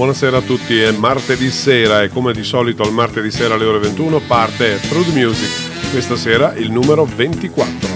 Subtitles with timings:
[0.00, 3.80] Buonasera a tutti, è martedì sera e come di solito al martedì sera alle ore
[3.80, 7.88] 21 parte Through Music, questa sera il numero 24.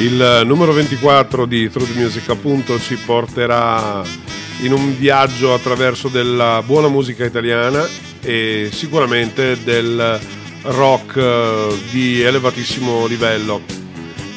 [0.00, 4.30] Il numero 24 di Through Music appunto ci porterà
[4.62, 7.86] in un viaggio attraverso della buona musica italiana
[8.22, 10.20] e sicuramente del
[10.62, 13.60] rock eh, di elevatissimo livello.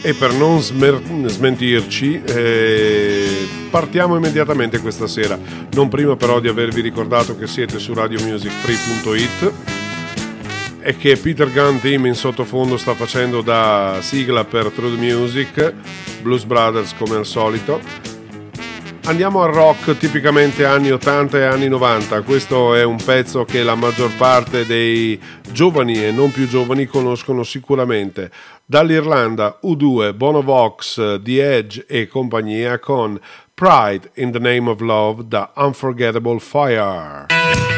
[0.02, 5.40] E per non smer- smentirci, eh, partiamo immediatamente questa sera.
[5.72, 9.54] Non prima però di avervi ricordato che siete su radiomusicfree.it
[10.82, 15.74] e che Peter Gunn Team in sottofondo sta facendo da sigla per True Music,
[16.22, 18.14] Blues Brothers come al solito
[19.08, 22.24] Andiamo al rock tipicamente anni 80 e anni 90.
[22.24, 27.44] Questo è un pezzo che la maggior parte dei giovani e non più giovani conoscono
[27.44, 28.32] sicuramente.
[28.66, 33.20] Dall'Irlanda U2, Bono Vox, The Edge e compagnia con
[33.54, 37.75] Pride in the Name of Love da Unforgettable Fire.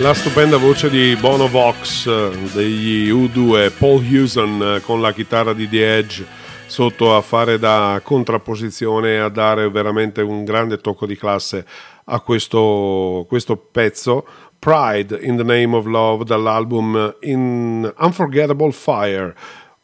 [0.00, 2.08] La stupenda voce di Bono Vox
[2.54, 6.24] degli U2, Paul Hewson con la chitarra di The Edge
[6.66, 11.66] sotto a fare da contrapposizione e a dare veramente un grande tocco di classe
[12.04, 14.24] a questo, questo pezzo.
[14.56, 19.34] Pride in the Name of Love dall'album in Unforgettable Fire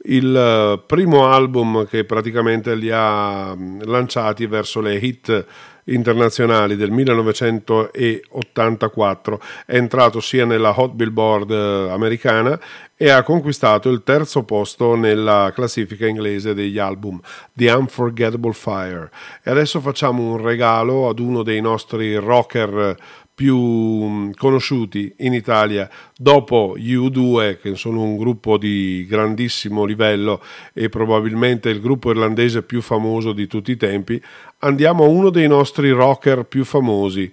[0.06, 5.46] il primo album che praticamente li ha lanciati verso le hit
[5.84, 12.60] internazionali del 1984, è entrato sia nella Hot Billboard eh, americana
[12.96, 17.20] e ha conquistato il terzo posto nella classifica inglese degli album
[17.52, 19.10] The Unforgettable Fire.
[19.42, 22.96] E adesso facciamo un regalo ad uno dei nostri rocker
[23.34, 30.40] più mm, conosciuti in Italia dopo gli U2 che sono un gruppo di grandissimo livello
[30.72, 34.22] e probabilmente il gruppo irlandese più famoso di tutti i tempi
[34.58, 37.30] andiamo a uno dei nostri rocker più famosi.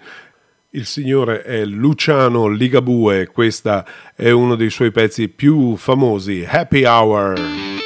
[0.74, 3.83] Il signore è Luciano Ligabue questo
[4.15, 7.81] è uno dei suoi pezzi più famosi Happy Hour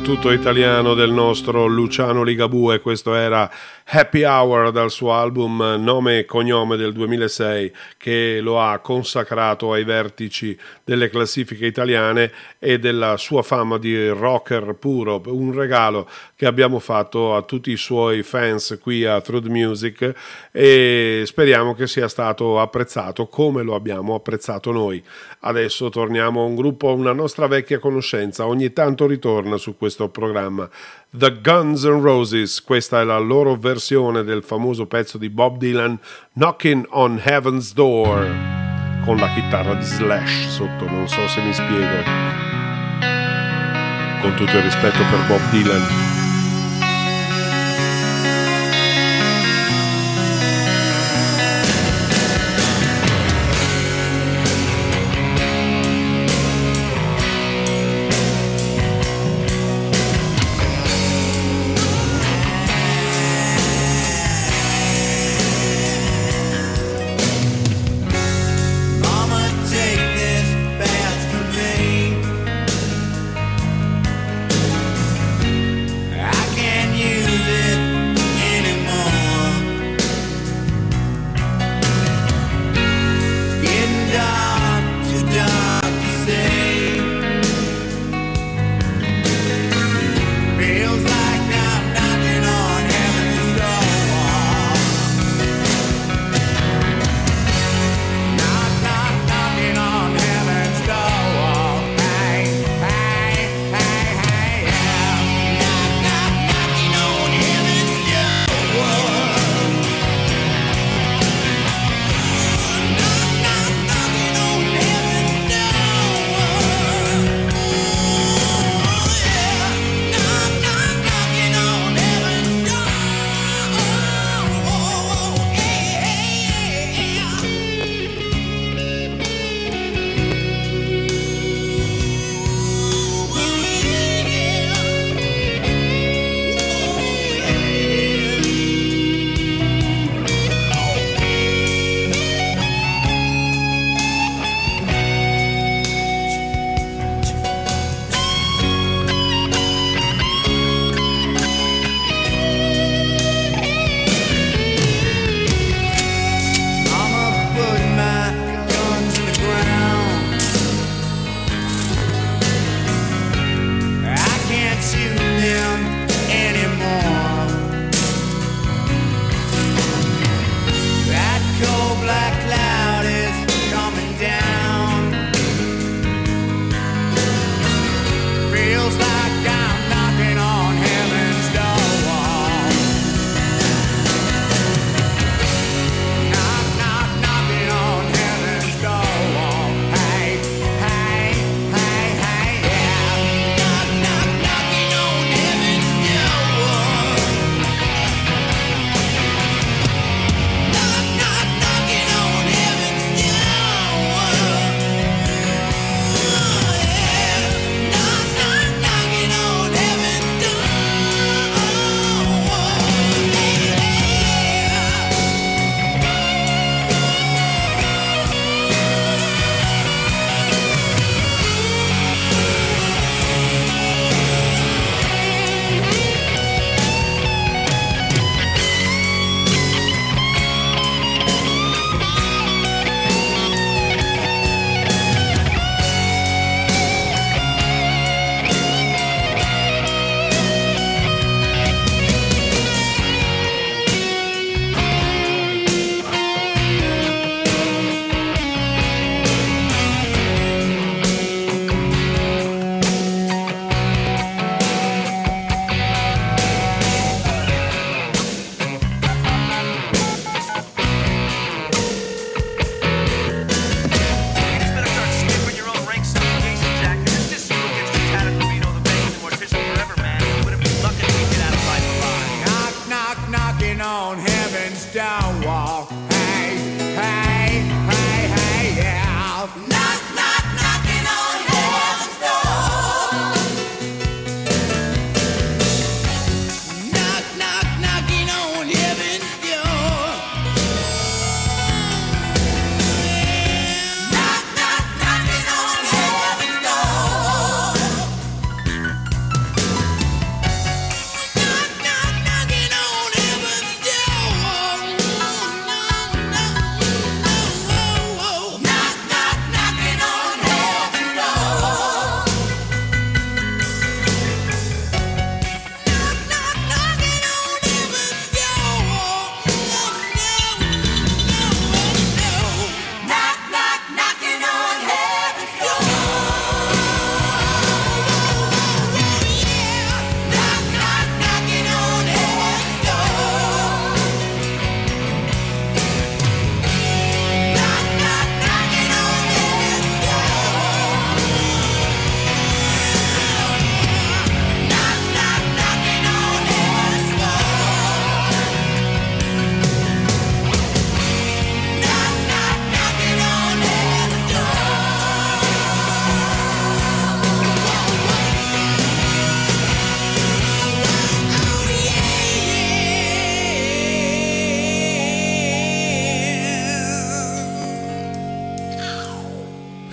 [0.00, 3.50] tutto italiano del nostro Luciano Ligabue, questo era
[3.84, 7.72] Happy Hour dal suo album Nome e Cognome del 2006
[8.02, 14.74] che lo ha consacrato ai vertici delle classifiche italiane e della sua fama di rocker
[14.74, 20.14] puro, un regalo che abbiamo fatto a tutti i suoi fans qui a Through Music
[20.50, 25.00] e speriamo che sia stato apprezzato come lo abbiamo apprezzato noi.
[25.44, 30.68] Adesso torniamo a un gruppo, una nostra vecchia conoscenza, ogni tanto ritorna su questo programma.
[31.14, 36.00] The Guns N' Roses, questa è la loro versione del famoso pezzo di Bob Dylan
[36.32, 37.91] Knocking on Heaven's Door
[39.04, 42.02] con la chitarra di Slash sotto, non so se mi spiego.
[44.20, 46.11] Con tutto il rispetto per Bob Dylan.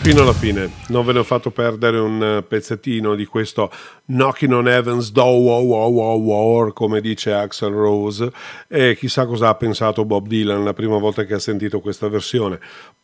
[0.09, 0.71] Fino alla fine.
[0.87, 3.71] Non ve ne ho fatto perdere un eh, pezzettino di questo
[4.07, 8.31] Knocking on Heaven's Door, wow, wow, wow, come dice Axel Rose.
[8.67, 12.59] E chissà cosa ha pensato Bob Dylan la prima volta che ha sentito questa versione.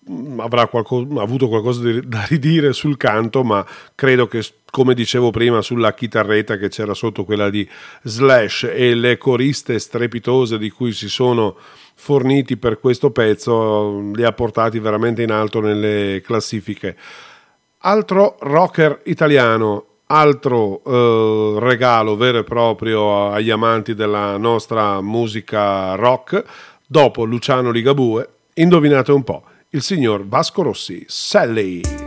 [0.10, 5.62] Mm, avrà qualco, avuto qualcosa da ridire sul canto, ma credo che come dicevo prima
[5.62, 7.69] sulla chitarretta che c'era sotto quella di
[8.01, 11.56] Slash e le coriste strepitose di cui si sono
[11.95, 16.95] forniti per questo pezzo li ha portati veramente in alto nelle classifiche.
[17.79, 26.43] Altro rocker italiano, altro eh, regalo vero e proprio agli amanti della nostra musica rock,
[26.86, 32.04] dopo Luciano Ligabue, indovinate un po', il signor Vasco Rossi, Sally.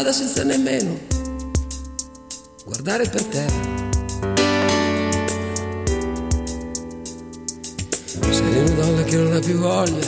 [0.00, 0.98] Strada senza nemmeno
[2.64, 3.68] guardare per terra.
[8.30, 10.06] Sei una donna che non ha più voglia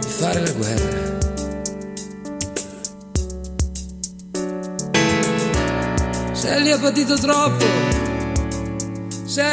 [0.00, 1.06] di fare la guerra.
[6.58, 7.64] Li ha patito troppo,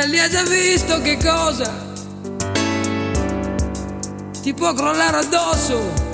[0.07, 1.71] li ha già visto che cosa
[4.41, 6.04] ti può crollare addosso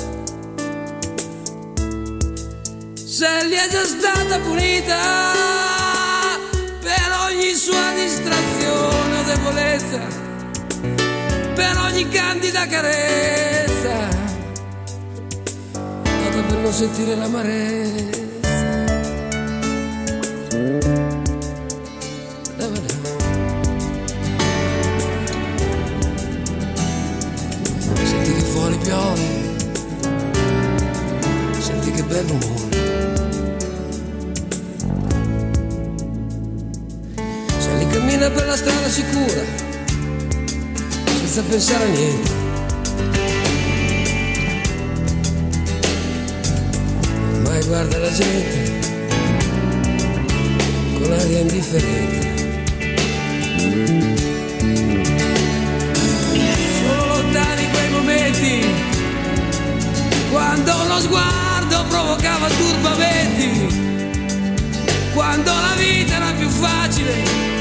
[3.21, 4.97] se gli è già stata punita
[6.81, 9.99] per ogni sua distrazione o debolezza,
[11.53, 14.07] per ogni candida carezza,
[15.71, 18.19] nata per non sentire l'amarezza.
[28.03, 29.21] Senti che fuori piove,
[31.59, 32.70] senti che bel rumore.
[38.21, 39.41] Cammina per la strada sicura,
[41.05, 42.31] senza pensare a niente.
[47.33, 48.79] Ormai guarda la gente
[50.99, 52.29] con aria indifferente.
[56.79, 58.67] Sono lontani quei momenti
[60.29, 63.89] quando lo sguardo provocava turbamenti
[65.13, 67.60] quando la vita era più facile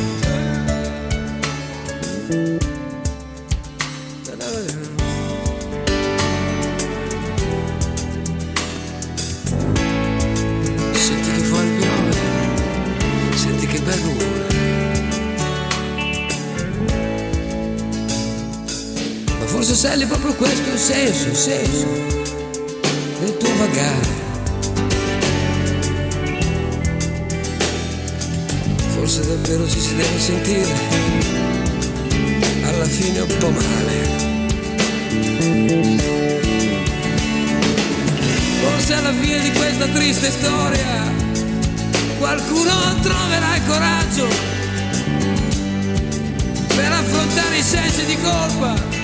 [19.83, 21.87] è proprio questo il senso, il senso
[23.19, 24.07] del tuo vagare.
[28.93, 30.71] Forse davvero ci si deve sentire
[32.63, 34.09] alla fine un po' male.
[38.61, 41.11] Forse alla fine di questa triste storia
[42.19, 44.27] qualcuno troverà il coraggio
[46.67, 49.00] per affrontare i sensi di colpa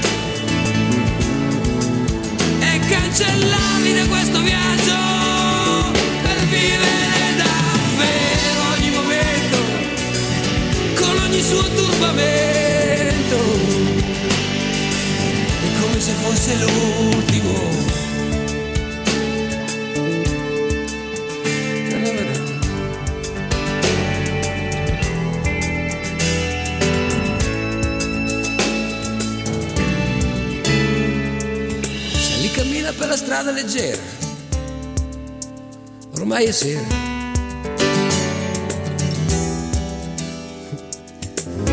[3.08, 5.92] cancellarmi da questo viaggio
[6.24, 9.58] per vivere davvero ogni momento
[11.00, 13.38] con ogni suo turbamento.
[15.64, 17.87] È come se fosse l'ultimo
[32.98, 34.02] per la strada leggera.
[36.16, 36.82] Ormai è sera.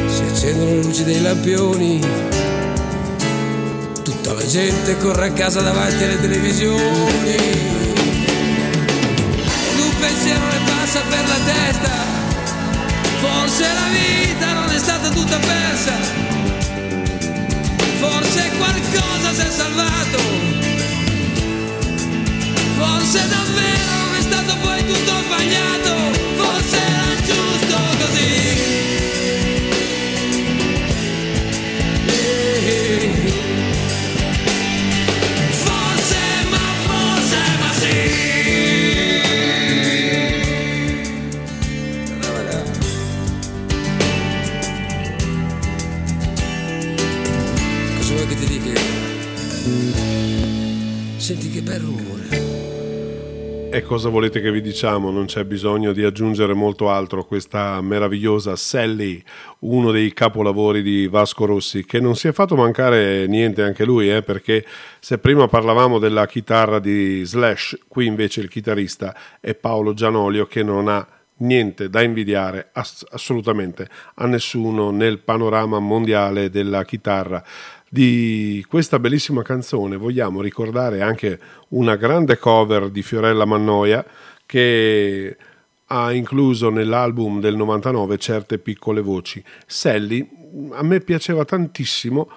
[0.06, 2.00] Si accendono le luci dei lampioni.
[4.02, 7.34] Tutta la gente corre a casa davanti alle televisioni.
[9.70, 11.92] Ed un pensiero le passa per la testa.
[13.20, 15.92] Forse la vita non è stata tutta persa.
[17.98, 20.63] Forse qualcosa si è salvato
[22.86, 28.32] Forse davvero è stato poi tutto sbagliato, forse era giusto così.
[35.64, 36.20] Forse,
[36.50, 37.96] ma forse, ma sì.
[47.96, 48.80] Cosa vuoi che ti dica?
[51.16, 52.13] Senti che per rumore
[53.74, 55.10] e cosa volete che vi diciamo?
[55.10, 59.20] Non c'è bisogno di aggiungere molto altro a questa meravigliosa Sally,
[59.60, 64.14] uno dei capolavori di Vasco Rossi, che non si è fatto mancare niente anche lui,
[64.14, 64.64] eh, perché
[65.00, 70.62] se prima parlavamo della chitarra di Slash, qui invece il chitarrista è Paolo Gianolio che
[70.62, 71.04] non ha
[71.38, 77.42] niente da invidiare ass- assolutamente a nessuno nel panorama mondiale della chitarra
[77.94, 84.04] di questa bellissima canzone vogliamo ricordare anche una grande cover di Fiorella Mannoia
[84.44, 85.36] che
[85.86, 89.40] ha incluso nell'album del 99 certe piccole voci.
[89.64, 90.28] Sally
[90.72, 92.28] a me piaceva tantissimo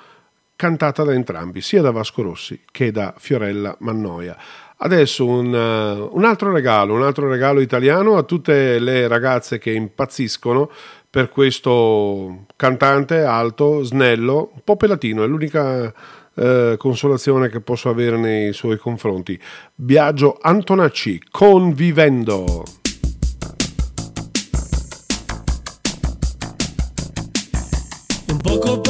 [0.56, 4.38] cantata da entrambi, sia da Vasco Rossi che da Fiorella Mannoia.
[4.80, 9.72] Adesso un, uh, un, altro regalo, un altro regalo italiano a tutte le ragazze che
[9.72, 10.70] impazziscono
[11.10, 15.93] per questo cantante alto, snello, un po' pelatino, è l'unica
[16.36, 19.39] eh, consolazione che posso avere nei suoi confronti.
[19.74, 22.63] Biagio Antonacci, convivendo.
[28.30, 28.82] Un po'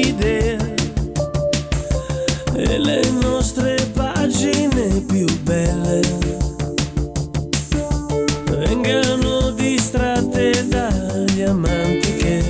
[0.00, 0.74] idea.
[2.54, 6.00] E le nostre pagine più belle
[8.50, 12.42] vengano distratte dagli amanti che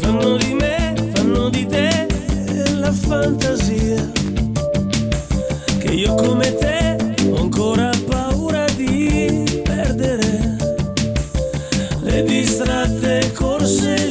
[0.00, 2.06] fanno di me, fanno di te
[2.74, 4.10] la fantasia
[5.78, 6.96] che io come te
[7.30, 10.56] ho ancora paura di perdere
[12.00, 14.03] le distratte corse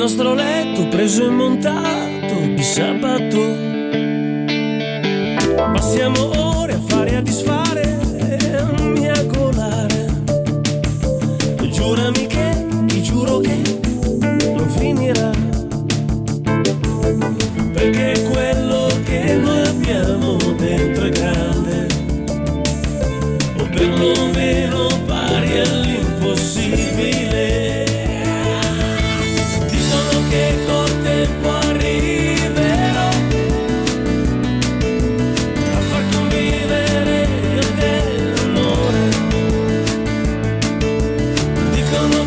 [0.00, 3.54] nostro letto preso e montato di sabato.
[5.74, 6.39] Passiamo ore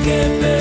[0.04, 0.53] dicono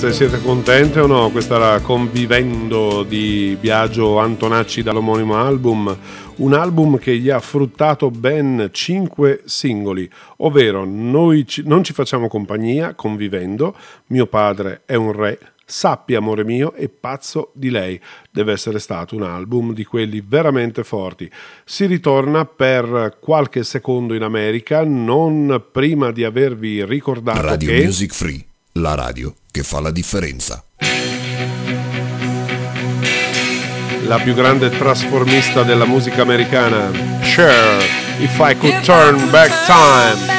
[0.00, 1.28] ragazze, siete contente o no?
[1.30, 5.96] Questa era Convivendo di Biagio Antonacci dall'omonimo album,
[6.36, 10.08] un album che gli ha fruttato ben 5 singoli,
[10.38, 13.74] ovvero Noi ci- non ci facciamo compagnia, convivendo,
[14.06, 18.00] Mio padre è un re, Sappi amore mio e Pazzo di lei.
[18.30, 21.30] Deve essere stato un album di quelli veramente forti.
[21.64, 27.82] Si ritorna per qualche secondo in America, non prima di avervi ricordato Radio che...
[27.82, 28.47] Music Free,
[28.78, 30.62] la radio che fa la differenza.
[34.08, 37.84] la più grande trasformista della musica americana, Cher,
[38.18, 40.38] If I Could Turn Back Time.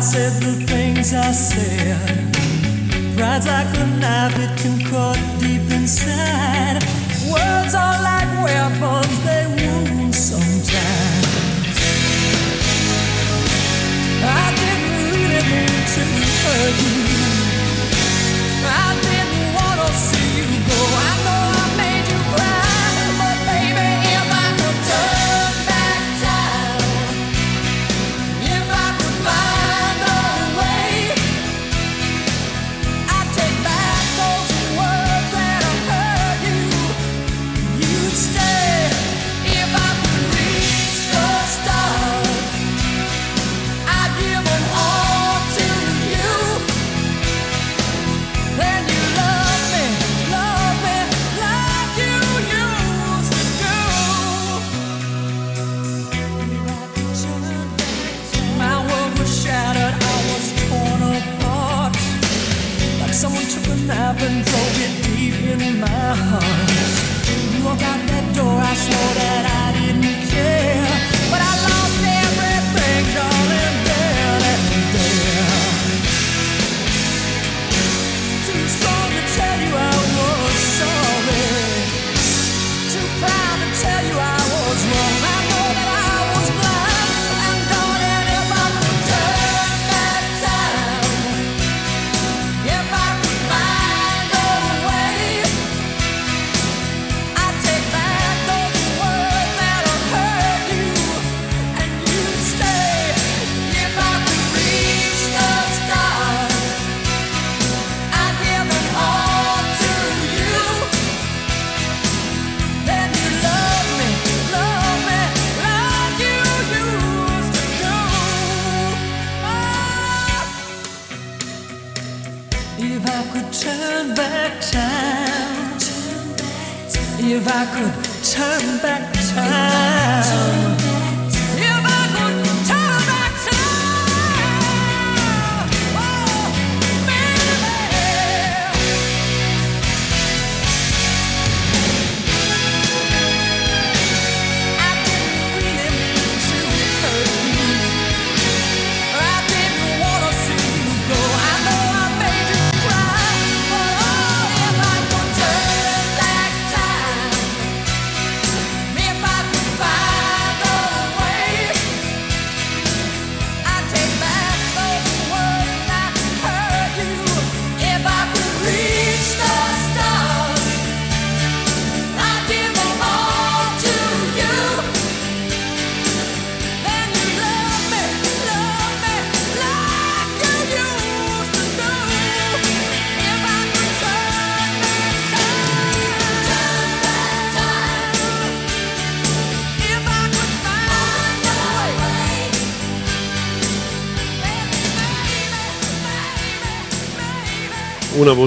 [0.00, 2.32] I said the things I said.
[3.18, 6.82] Pride's like a knife, it can cut deep inside.
[7.30, 11.26] Words are like weapons, they wound sometimes.
[14.24, 16.02] I didn't really mean to
[16.44, 16.99] hurt you.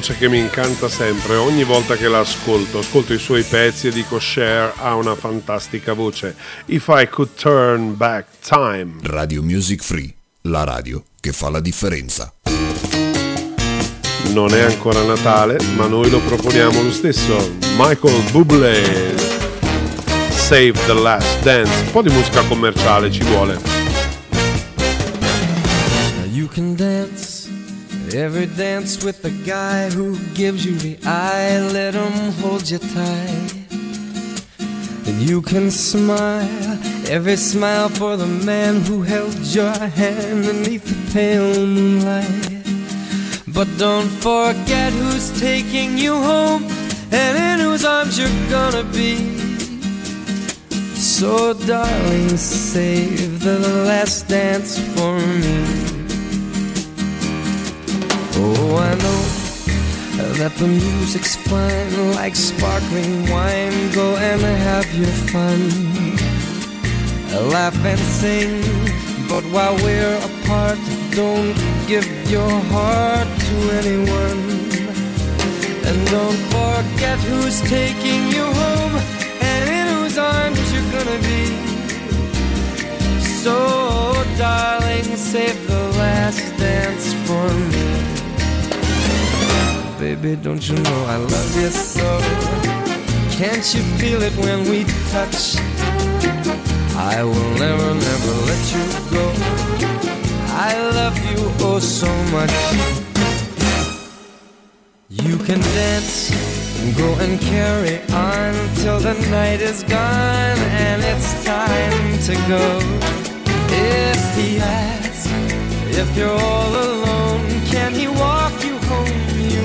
[0.04, 3.92] Voce che mi incanta sempre, ogni volta che la ascolto, ascolto i suoi pezzi e
[3.92, 6.36] dico Cher ha una fantastica voce.
[6.66, 8.96] If I could turn back time.
[9.04, 12.34] Radio Music Free, la radio che fa la differenza.
[14.34, 17.56] Non è ancora Natale, ma noi lo proponiamo lo stesso.
[17.78, 19.16] Michael Bublé.
[20.32, 21.82] Save the Last Dance.
[21.86, 23.58] Un po' di musica commerciale ci vuole.
[26.18, 27.33] Now you can dance
[28.14, 31.60] every dance with the guy who gives you the eye.
[31.72, 33.54] Let him hold you tight.
[35.08, 41.14] And you can smile every smile for the man who held your hand beneath the
[41.14, 42.64] pale moonlight.
[43.48, 46.64] But don't forget who's taking you home
[47.12, 49.16] and in whose arms you're gonna be.
[50.96, 55.93] So, darling, save the last dance for me.
[58.36, 59.44] Oh, I know
[60.40, 63.92] that the music's fine, like sparkling wine.
[63.92, 65.60] Go and have your fun,
[67.52, 68.62] laugh and sing.
[69.30, 70.80] But while we're apart,
[71.12, 71.54] don't
[71.88, 74.42] give your heart to anyone.
[75.86, 78.96] And don't forget who's taking you home
[79.42, 81.46] and in whose arms you're gonna be.
[83.44, 88.03] So, darling, save the last dance for me.
[90.04, 92.04] Baby, don't you know I love you so?
[93.40, 95.56] Can't you feel it when we touch?
[96.98, 98.84] I will never, never let you
[99.16, 99.26] go.
[100.68, 102.52] I love you oh so much.
[105.08, 106.32] You can dance
[106.82, 108.52] and go and carry on
[108.84, 112.66] till the night is gone and it's time to go.
[113.72, 115.28] If he asks
[115.98, 118.43] if you're all alone, can he walk?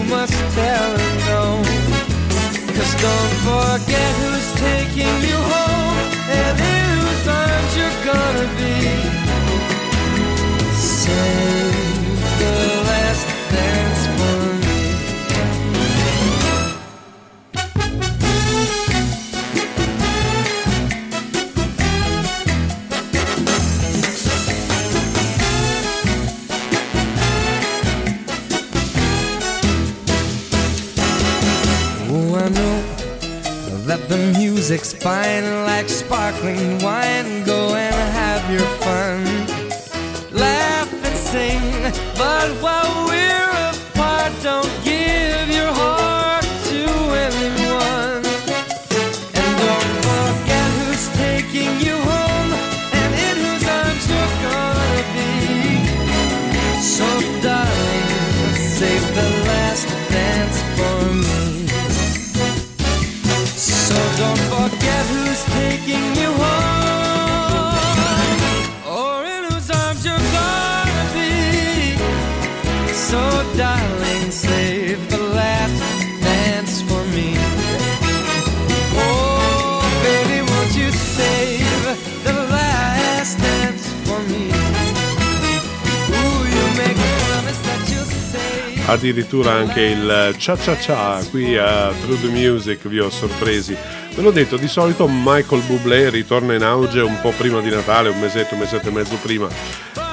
[0.08, 1.62] You must tell him no.
[2.72, 5.98] Cause don't forget who's taking you home
[6.30, 9.17] and in whose arms you're gonna be.
[34.08, 37.44] The music's fine like sparkling wine.
[37.44, 39.24] Go and have your fun,
[40.32, 41.62] laugh and sing.
[42.16, 43.07] But while
[88.88, 93.76] addirittura anche il cia cia cia qui a True the Music vi ho sorpresi.
[94.14, 98.08] Ve l'ho detto di solito Michael Bublé ritorna in auge un po' prima di Natale
[98.08, 99.48] un mesetto un mesetto e mezzo prima.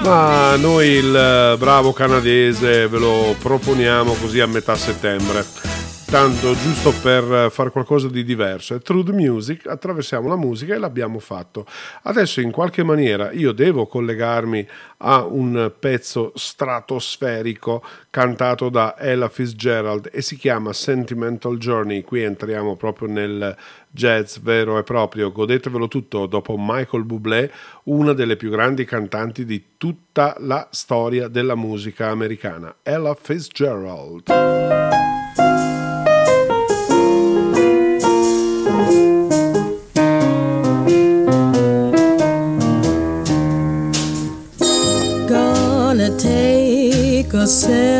[0.03, 5.74] Ma noi il bravo canadese ve lo proponiamo così a metà settembre
[6.15, 8.73] tanto giusto per fare qualcosa di diverso.
[8.73, 11.65] È True the Music, attraversiamo la musica e l'abbiamo fatto.
[12.03, 14.65] Adesso in qualche maniera io devo collegarmi
[14.99, 22.03] a un pezzo stratosferico cantato da Ella Fitzgerald e si chiama Sentimental Journey.
[22.03, 23.53] Qui entriamo proprio nel
[23.89, 25.33] jazz vero e proprio.
[25.33, 27.51] Godetevelo tutto dopo Michael Bublé,
[27.83, 32.73] una delle più grandi cantanti di tutta la storia della musica americana.
[32.83, 34.31] Ella Fitzgerald.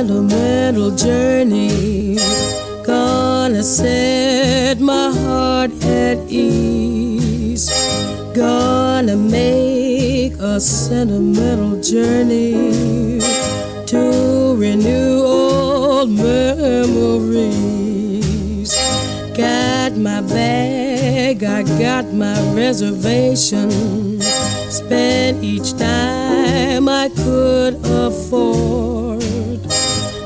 [0.06, 2.18] Sentimental journey.
[2.84, 7.72] Gonna set my heart at ease.
[8.36, 13.20] Gonna make a sentimental journey
[13.88, 17.56] to renew old memories.
[19.36, 24.22] Got my bag, I got my reservation.
[24.70, 29.15] Spent each time I could afford.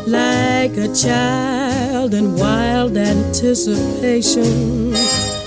[0.10, 4.96] Like a child in wild anticipation.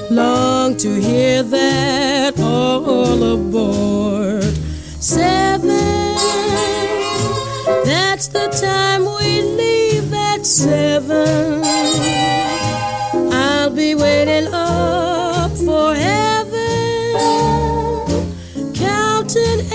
[0.08, 4.44] Long to hear that all aboard.
[5.00, 6.14] Seven,
[7.84, 11.64] that's the time we leave at seven.
[13.32, 17.16] I'll be waiting up for heaven,
[18.74, 19.66] counting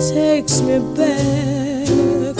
[0.00, 2.36] takes me back.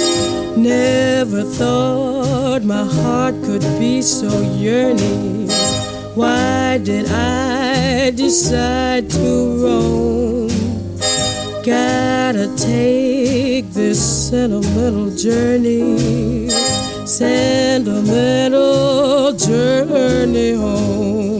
[0.57, 4.29] Never thought my heart could be so
[4.59, 5.49] yearning.
[6.15, 10.49] Why did I decide to roam?
[11.65, 16.49] Gotta take this sentimental journey,
[17.07, 21.36] sentimental journey home.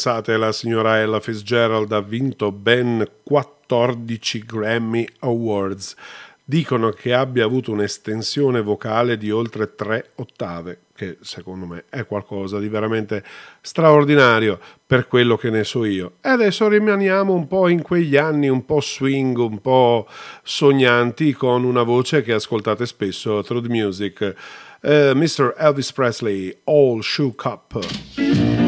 [0.00, 5.96] Pensate, la signora Ella Fitzgerald ha vinto ben 14 Grammy Awards.
[6.44, 12.60] Dicono che abbia avuto un'estensione vocale di oltre 3 ottave, che secondo me è qualcosa
[12.60, 13.24] di veramente
[13.60, 16.12] straordinario per quello che ne so io.
[16.20, 20.06] E adesso rimaniamo un po' in quegli anni, un po' swing, un po'
[20.44, 24.34] sognanti, con una voce che ascoltate spesso through the music.
[24.80, 25.56] Eh, Mr.
[25.58, 28.67] Elvis Presley, All Shook Up.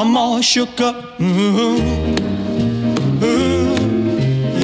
[0.00, 1.20] I'm all shook up.
[1.20, 1.76] Ooh,
[3.22, 3.76] ooh,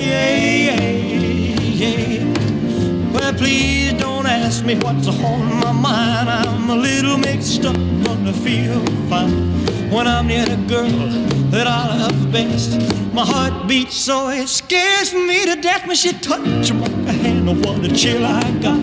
[0.01, 0.35] yeah,
[0.65, 3.13] yeah, yeah.
[3.13, 6.31] Well, please don't ask me what's on my mind.
[6.31, 8.81] I'm a little mixed up, but I feel
[9.11, 11.11] fine when I'm near the girl
[11.51, 12.81] that I love best.
[13.13, 17.47] My heart beats so it scares me to death when she touches my hand.
[17.63, 18.81] What a chill I got.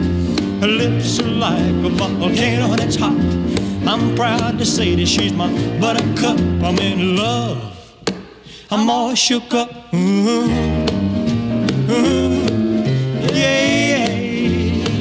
[0.62, 3.43] Her lips are like a volcano that's hot.
[3.86, 6.40] I'm proud to say that she's my buttercup.
[6.64, 7.74] I'm in love.
[8.72, 9.94] I'm all shook up.
[9.94, 10.50] Ooh,
[11.90, 12.46] ooh,
[13.34, 14.10] yeah, yeah,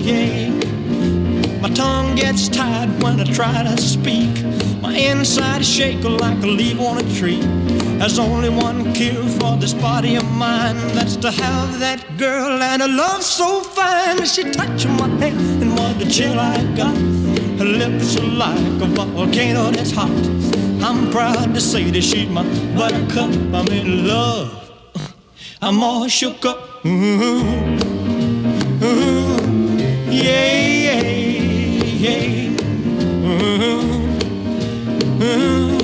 [0.08, 1.60] yeah.
[1.60, 4.44] My tongue gets tied when I try to speak.
[4.82, 7.40] My inside is shake like a leaf on a tree.
[7.98, 10.76] There's only one cure for this body of mine.
[10.88, 14.24] That's to have that girl and a love so fine.
[14.26, 17.31] She touched my hand and what a chill I got.
[17.64, 20.10] Lips are like a volcano that's hot.
[20.82, 22.42] I'm proud to say that she's my
[22.74, 23.30] buttercup.
[23.54, 24.70] I'm in love.
[25.60, 26.84] I'm all shook up.
[26.84, 27.40] Ooh,
[28.82, 29.78] ooh,
[30.10, 31.02] yeah, yeah,
[32.04, 32.50] yeah.
[33.24, 33.82] Ooh,
[35.22, 35.78] ooh,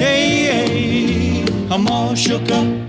[0.00, 0.16] yeah,
[0.46, 1.74] yeah.
[1.74, 2.87] I'm all shook up.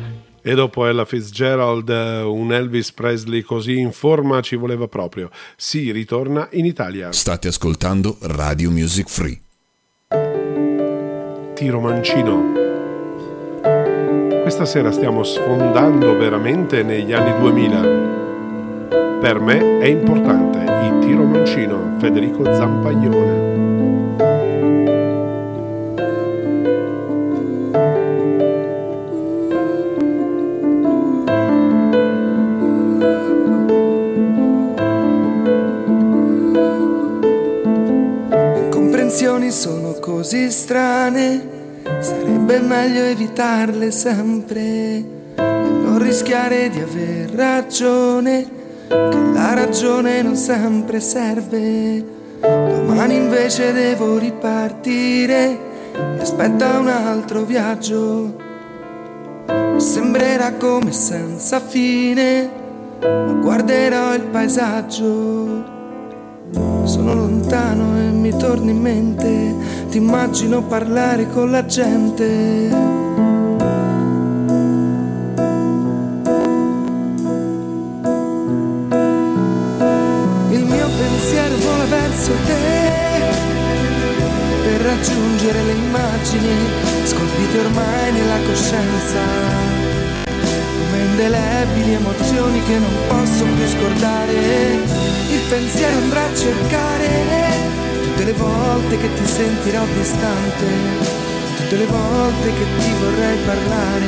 [0.49, 5.29] E dopo Ella Fitzgerald, eh, un Elvis Presley così in forma ci voleva proprio.
[5.55, 7.11] Si ritorna in Italia.
[7.11, 9.39] State ascoltando Radio Music Free.
[11.53, 12.51] Tiro Mancino.
[14.41, 17.81] Questa sera stiamo sfondando veramente negli anni 2000.
[19.21, 23.78] Per me è importante il Tiro Mancino, Federico Zampaglione.
[39.09, 44.69] Incomprensioni sono così strane, sarebbe meglio evitarle sempre.
[45.33, 48.47] e non rischiare di aver ragione,
[48.87, 52.05] che la ragione non sempre serve.
[52.39, 55.57] Domani invece devo ripartire,
[55.95, 58.35] mi aspetta un altro viaggio.
[59.77, 62.47] Sembrerà come senza fine,
[63.01, 65.78] ma guarderò il paesaggio.
[66.51, 69.53] Sono lontano e mi torni in mente,
[69.89, 72.23] ti immagino parlare con la gente.
[80.49, 82.87] Il mio pensiero vola verso te.
[84.63, 86.55] Per raggiungere le immagini
[87.03, 89.78] scolpite ormai nella coscienza
[91.19, 94.33] indelebili emozioni che non posso più scordare.
[95.29, 97.07] Il pensiero andrà a cercare
[98.03, 100.65] tutte le volte che ti sentirò distante,
[101.57, 104.05] tutte le volte che ti vorrei parlare,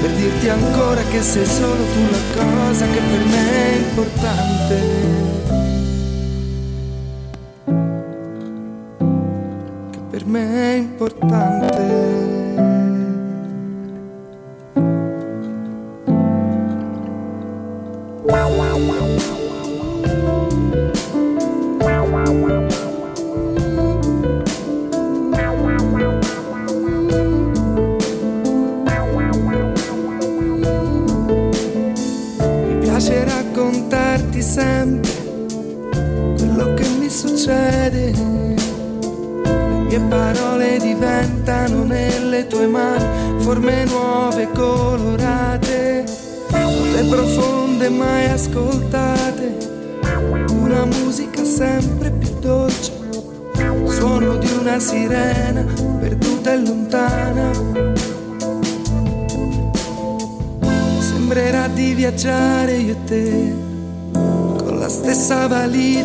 [0.00, 4.80] per dirti ancora che sei solo tu la cosa che per me è importante.
[9.90, 12.33] Che per me è importante.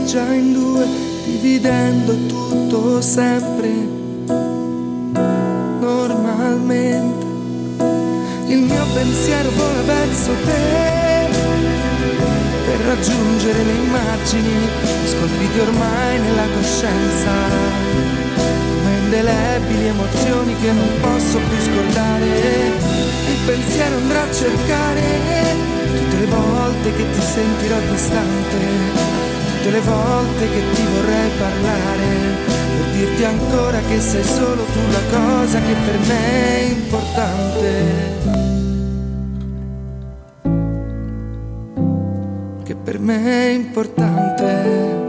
[0.09, 0.87] Valigia in due,
[1.25, 3.69] dividendo tutto sempre
[5.79, 7.25] normalmente.
[8.47, 11.27] Il mio pensiero vola verso te
[12.65, 14.67] per raggiungere le immagini
[15.05, 17.77] scolpite ormai nella coscienza
[19.03, 22.27] indelebili emozioni che non posso più scordare.
[23.27, 25.01] Il pensiero andrà a cercare
[25.85, 29.09] tutte le volte che ti sentirò distante,
[29.59, 32.05] tutte le volte che ti vorrei parlare,
[32.77, 37.67] per dirti ancora che sei solo tu la cosa che per me è importante.
[42.63, 45.08] Che per me è importante.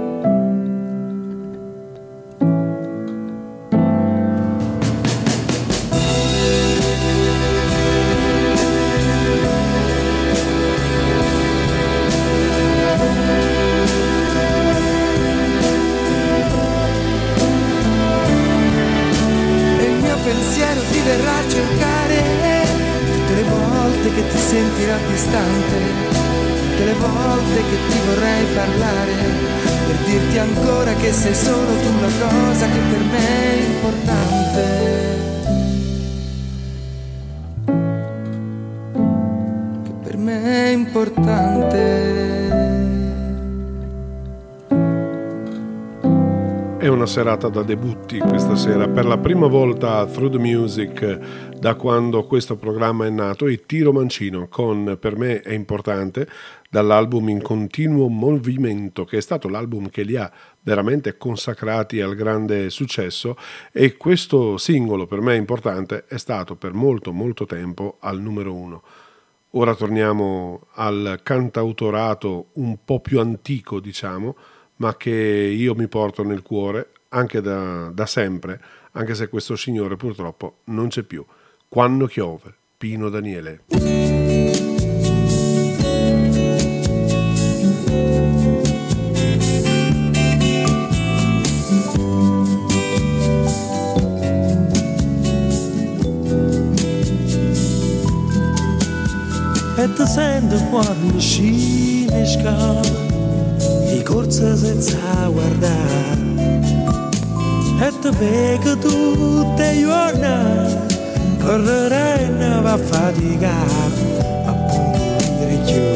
[47.21, 52.25] Serata da debutti questa sera, per la prima volta a Through the Music da quando
[52.25, 56.27] questo programma è nato e Tiro Mancino con Per me è importante
[56.71, 62.71] dall'album In continuo movimento che è stato l'album che li ha veramente consacrati al grande
[62.71, 63.37] successo
[63.71, 68.55] e questo singolo per me è importante è stato per molto molto tempo al numero
[68.55, 68.83] uno.
[69.51, 74.35] Ora torniamo al cantautorato un po' più antico diciamo
[74.77, 78.61] ma che io mi porto nel cuore anche da, da sempre,
[78.93, 81.25] anche se questo signore purtroppo non c'è più.
[81.69, 83.65] Quando chiove, Pino Daniele.
[99.77, 102.83] E ti sento quando scende scala
[103.91, 106.20] di corsa senza guardare
[107.81, 110.39] het vegetutte giorna
[111.43, 113.57] correre va fatica
[114.45, 115.89] a pulire giù.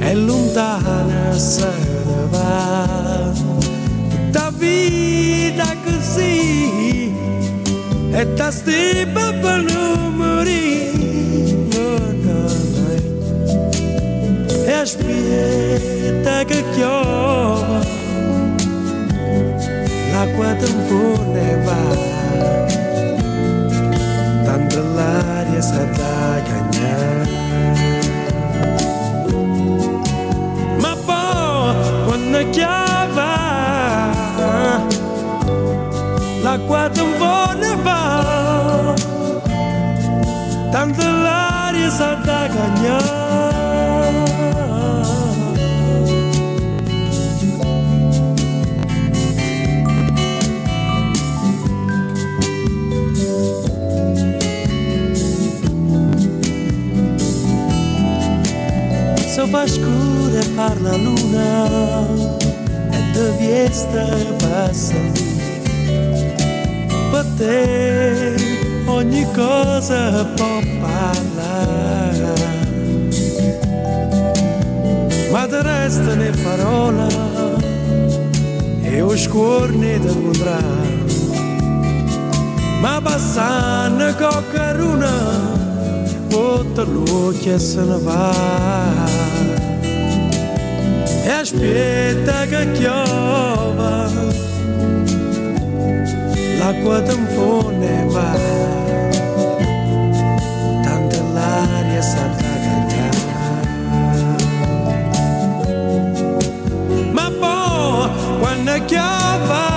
[0.00, 1.72] E lontana se
[2.06, 2.84] ne va.
[4.30, 7.14] Da vita così
[8.12, 10.94] e da stipa per non morire
[14.66, 17.95] e aspetta che chiova
[20.16, 21.80] l'acqua tampone va.
[24.46, 27.28] Tanto l'aria sa da cagnare
[30.82, 31.74] ma poi
[32.06, 33.34] quando chiava
[36.44, 38.04] l'acqua tampone va.
[40.72, 43.05] Tanto l'aria sa da cagnare
[59.50, 61.68] Fa scura e parla luna.
[62.90, 64.04] E te viesta
[64.38, 64.94] passa
[67.10, 68.34] per te
[68.86, 72.34] ogni cosa può parlare.
[75.30, 77.06] Ma te resta le parole
[78.82, 80.14] e o scorne da
[82.80, 85.25] ma passando coccaruna
[86.56, 88.32] Bota l'occhio se ne va
[91.22, 94.08] E aspetta che chiova
[96.58, 98.38] L'acqua tampone va
[100.82, 103.20] Tanta l'aria sa da cagnare
[107.12, 109.76] Ma poi quando chiova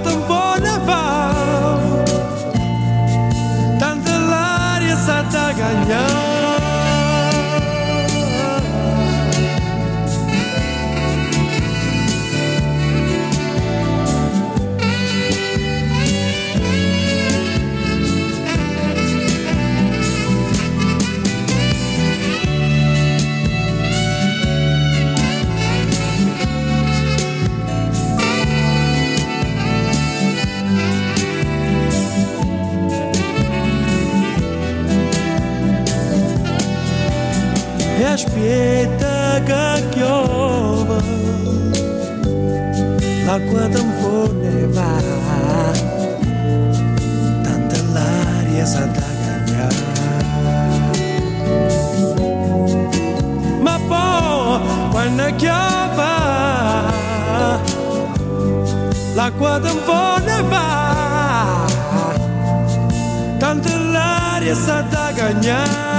[0.00, 0.53] tampone
[38.44, 40.98] aspetta che piova
[43.26, 44.92] l'acqua tampone va.
[47.42, 49.82] Tanta l'aria sa da cagnare
[53.62, 56.12] ma poi quando chiama
[59.14, 60.62] l'acqua tampone va.
[63.38, 65.93] Tanta l'aria sa da cagnare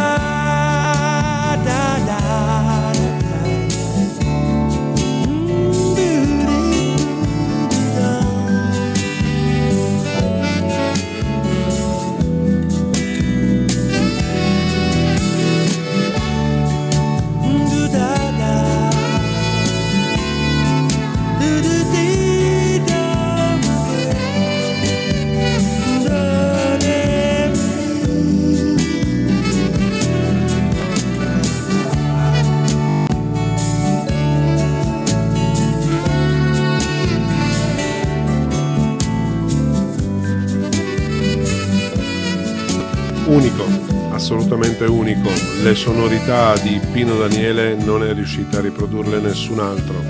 [44.76, 45.30] assolutamente unico.
[45.64, 50.04] Le sonorità di Pino Daniele non è riuscita a riprodurle nessun altro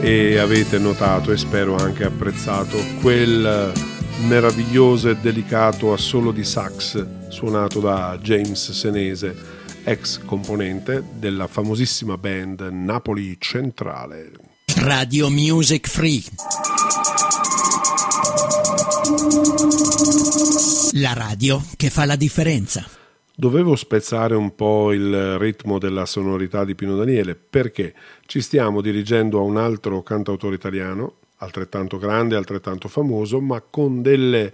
[0.00, 3.72] e avete notato e spero anche apprezzato quel
[4.26, 9.34] meraviglioso e delicato assolo di sax suonato da James Senese,
[9.84, 14.30] ex componente della famosissima band Napoli Centrale.
[14.76, 16.22] Radio Music Free.
[20.92, 23.05] La radio che fa la differenza.
[23.38, 27.92] Dovevo spezzare un po' il ritmo della sonorità di Pino Daniele perché
[28.24, 34.50] ci stiamo dirigendo a un altro cantautore italiano, altrettanto grande, altrettanto famoso, ma con delle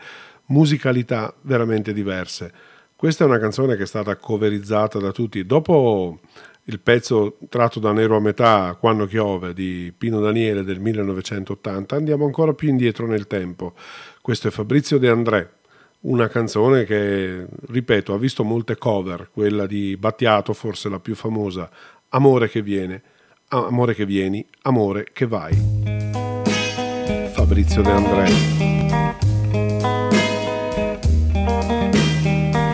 [0.47, 2.53] musicalità veramente diverse.
[2.97, 5.47] Questa è una canzone che è stata coverizzata da tutti.
[5.47, 6.18] Dopo
[6.64, 12.24] il pezzo tratto da Nero a metà, Quando chiove, di Pino Daniele del 1980, andiamo
[12.24, 13.74] ancora più indietro nel tempo.
[14.20, 15.53] Questo è Fabrizio De André,
[16.03, 21.70] una canzone che, ripeto, ha visto molte cover, quella di Battiato, forse la più famosa,
[22.11, 23.03] Amore che viene,
[23.48, 25.55] Amore che vieni, Amore che vai.
[27.32, 28.30] Fabrizio De André.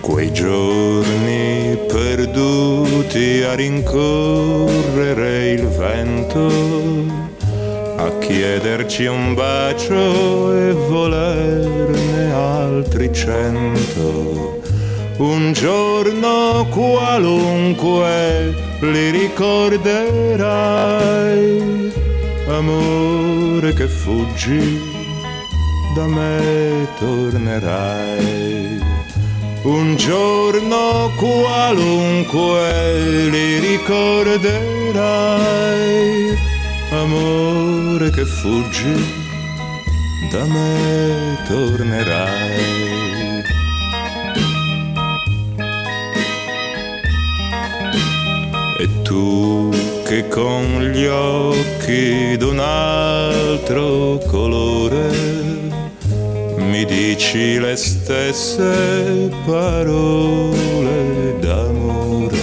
[0.00, 6.48] Quei giorni perduti a rincorrere il vento,
[7.96, 10.47] a chiederci un bacio
[13.18, 14.60] cento.
[15.18, 20.42] un giorno qualunque li ricorderai,
[22.48, 24.80] amore che fuggi,
[25.96, 28.80] da me tornerai.
[29.62, 32.60] Un giorno qualunque
[33.30, 34.78] li ricorderai,
[36.92, 38.94] amore che fuggi,
[40.30, 43.07] da me tornerai.
[49.08, 49.70] Tu
[50.04, 55.08] che con gli occhi d'un altro colore
[56.58, 62.36] mi dici le stesse parole d'amore.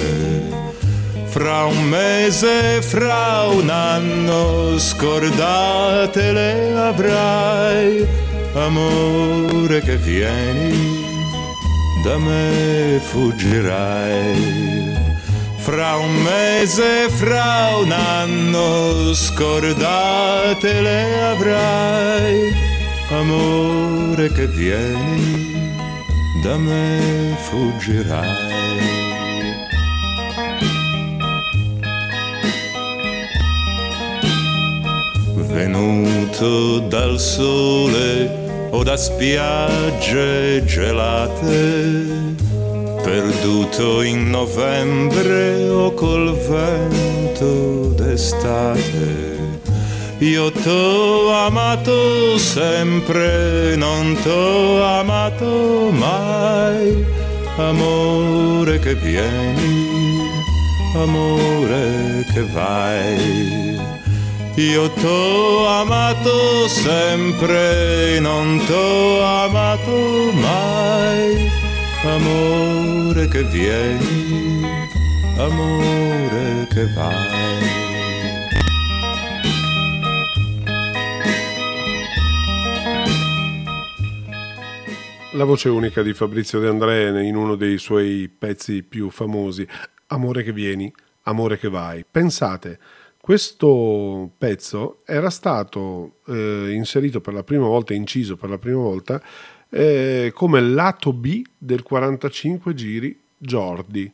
[1.26, 8.07] Fra un mese, fra un anno, scordate le avrai,
[8.55, 11.03] amore che vieni,
[12.03, 14.94] da me fuggirai.
[15.66, 22.53] Fra un mese, fra un anno, scordate le avrai,
[23.09, 25.82] amore che vieni,
[26.43, 28.53] da me fuggirai.
[35.34, 42.36] Venuto dal sole o da spiagge gelate,
[43.06, 49.38] perduto in novembre o col vento d'estate.
[50.20, 57.06] Io t'ho amato sempre, non t'ho amato mai,
[57.58, 60.28] amore che vieni,
[60.95, 63.78] amore che vai.
[64.56, 71.44] Io t'ho amato sempre, non t'ho amato mai,
[72.08, 74.64] amore che vieni,
[75.38, 77.64] amore che vai.
[85.34, 89.68] La voce unica di Fabrizio De André in uno dei suoi pezzi più famosi,
[90.08, 90.93] Amore che vieni,
[91.24, 92.06] amore che vai.
[92.10, 92.80] Pensate,
[93.18, 99.20] questo pezzo era stato eh, inserito per la prima volta, inciso per la prima volta,
[99.70, 104.11] eh, come lato B del 45 giri Jordi.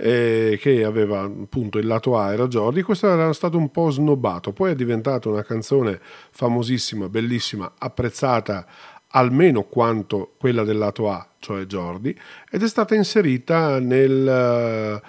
[0.00, 4.52] Eh, che aveva appunto il lato A era Jordi, questo era stato un po' snobbato,
[4.52, 5.98] poi è diventata una canzone
[6.30, 8.64] famosissima, bellissima, apprezzata
[9.12, 12.16] almeno quanto quella del lato A, cioè Jordi,
[12.48, 15.02] ed è stata inserita nel,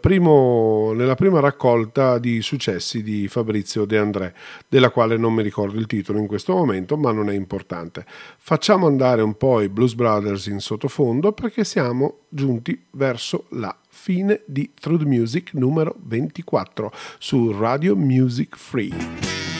[0.00, 4.34] primo, nella prima raccolta di successi di Fabrizio De André,
[4.68, 8.04] della quale non mi ricordo il titolo in questo momento, ma non è importante.
[8.38, 14.42] Facciamo andare un po' i Blues Brothers in sottofondo perché siamo giunti verso la fine
[14.46, 19.57] di Through Music numero 24 su Radio Music Free.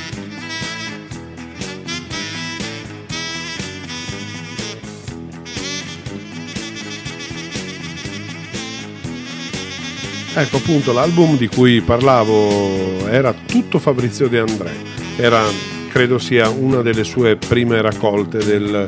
[10.41, 14.71] Ecco appunto l'album di cui parlavo era tutto Fabrizio De André,
[15.17, 15.43] era
[15.91, 18.87] credo sia una delle sue prime raccolte del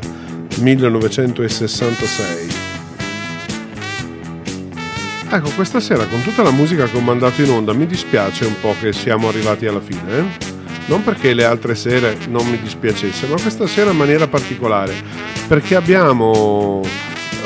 [0.61, 2.49] 1966.
[5.29, 8.55] Ecco, questa sera con tutta la musica che ho mandato in onda mi dispiace un
[8.61, 10.19] po' che siamo arrivati alla fine.
[10.19, 10.25] Eh?
[10.87, 14.95] Non perché le altre sere non mi dispiacesse, ma questa sera in maniera particolare,
[15.49, 16.81] perché abbiamo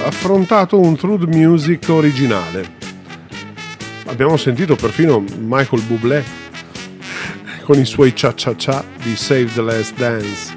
[0.05, 2.84] affrontato un Truth Music originale
[4.15, 6.25] abbiamo sentito perfino Michael Bublé
[7.65, 10.57] con i suoi cia cia cia di Save the Last Dance.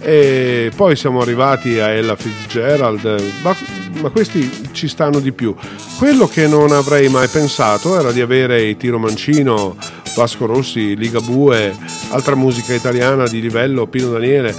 [0.00, 3.56] E poi siamo arrivati a Ella Fitzgerald ma,
[4.02, 5.54] ma, questi ci stanno di più.
[5.96, 9.74] Quello che non avrei mai pensato era di avere i Tiro Mancino
[10.14, 11.74] Vasco Rossi, Liga Bue
[12.10, 14.54] altra musica italiana di livello Pino Daniele.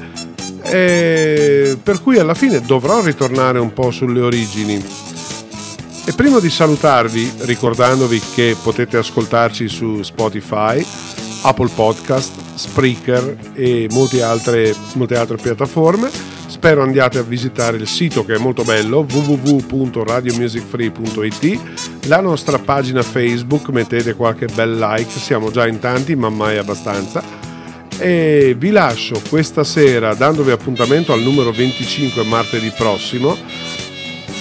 [0.63, 4.83] E per cui alla fine dovrò ritornare un po' sulle origini
[6.09, 10.83] e prima di salutarvi, ricordandovi che potete ascoltarci su Spotify,
[11.43, 16.09] Apple Podcast, Spreaker e molte altre, molte altre piattaforme,
[16.47, 23.69] spero andiate a visitare il sito che è molto bello www.radiomusicfree.it la nostra pagina Facebook
[23.69, 27.21] mettete qualche bel like siamo già in tanti ma mai abbastanza.
[27.99, 33.77] E vi lascio questa sera dandovi appuntamento al numero 25 martedì prossimo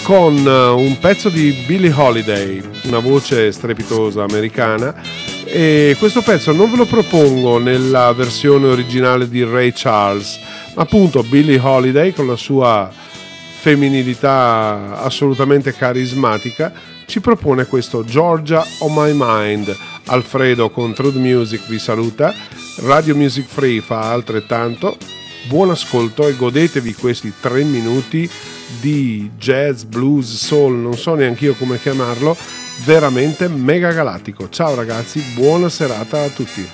[0.09, 4.99] con eh, un pezzo di Billie Holiday, una voce strepitosa americana.
[5.45, 10.39] E questo pezzo non ve lo propongo nella versione originale di Ray Charles,
[10.73, 16.73] ma appunto Billie Holiday con la sua femminilità assolutamente carismatica,
[17.05, 19.77] ci propone questo Georgia on My Mind.
[20.05, 22.33] Alfredo con Truth Music vi saluta,
[22.77, 25.18] Radio Music Free fa altrettanto.
[25.47, 28.29] Buon ascolto e godetevi questi tre minuti
[28.79, 32.37] di jazz, blues, soul, non so neanche io come chiamarlo,
[32.83, 34.49] veramente mega galattico.
[34.49, 36.67] Ciao ragazzi, buona serata a tutti.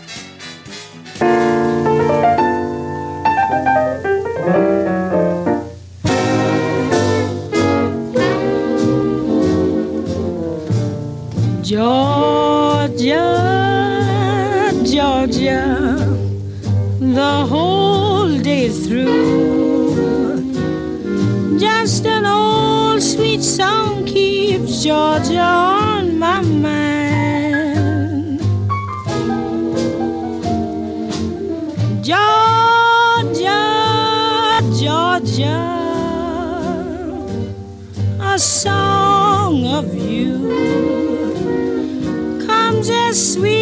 [11.62, 13.32] Georgia,
[14.84, 15.96] Georgia,
[17.00, 17.75] the whole
[21.86, 28.40] Just an old sweet song keeps Georgia on my mind.
[32.04, 33.62] Georgia,
[34.82, 35.62] Georgia,
[38.20, 40.50] a song of you
[42.48, 43.55] comes as sweet